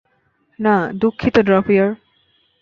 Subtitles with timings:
[0.59, 1.89] না, দুঃখিত ড্রপিয়র।